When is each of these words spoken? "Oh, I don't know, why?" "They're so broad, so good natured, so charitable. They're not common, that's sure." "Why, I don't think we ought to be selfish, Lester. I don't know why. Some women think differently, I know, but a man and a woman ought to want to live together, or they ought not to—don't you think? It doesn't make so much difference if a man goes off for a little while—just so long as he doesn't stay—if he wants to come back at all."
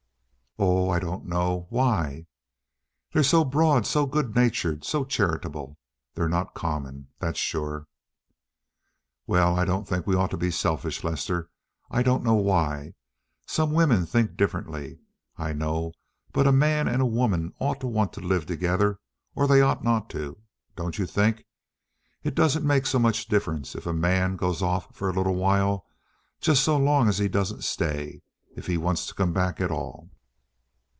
"Oh, 0.63 0.89
I 0.89 0.99
don't 0.99 1.25
know, 1.25 1.65
why?" 1.71 2.27
"They're 3.13 3.23
so 3.23 3.43
broad, 3.45 3.87
so 3.87 4.05
good 4.05 4.35
natured, 4.35 4.83
so 4.83 5.03
charitable. 5.05 5.79
They're 6.13 6.29
not 6.29 6.53
common, 6.53 7.07
that's 7.17 7.39
sure." 7.39 7.87
"Why, 9.25 9.39
I 9.41 9.63
don't 9.65 9.87
think 9.87 10.05
we 10.05 10.13
ought 10.13 10.29
to 10.31 10.37
be 10.37 10.51
selfish, 10.51 11.03
Lester. 11.03 11.49
I 11.89 12.03
don't 12.03 12.23
know 12.23 12.35
why. 12.35 12.93
Some 13.47 13.71
women 13.71 14.05
think 14.05 14.35
differently, 14.37 14.99
I 15.35 15.51
know, 15.53 15.93
but 16.33 16.45
a 16.45 16.51
man 16.51 16.87
and 16.87 17.01
a 17.01 17.07
woman 17.07 17.53
ought 17.57 17.79
to 17.79 17.87
want 17.87 18.11
to 18.13 18.21
live 18.21 18.45
together, 18.45 18.99
or 19.33 19.47
they 19.47 19.61
ought 19.61 19.83
not 19.85 20.09
to—don't 20.11 20.99
you 20.99 21.07
think? 21.07 21.45
It 22.23 22.35
doesn't 22.35 22.67
make 22.67 22.85
so 22.85 22.99
much 22.99 23.27
difference 23.29 23.73
if 23.73 23.87
a 23.87 23.93
man 23.93 24.35
goes 24.35 24.61
off 24.61 24.93
for 24.93 25.09
a 25.09 25.13
little 25.13 25.33
while—just 25.35 26.61
so 26.61 26.77
long 26.77 27.07
as 27.07 27.17
he 27.19 27.29
doesn't 27.29 27.63
stay—if 27.63 28.67
he 28.67 28.77
wants 28.77 29.07
to 29.07 29.15
come 29.15 29.31
back 29.33 29.59
at 29.61 29.71
all." 29.71 30.11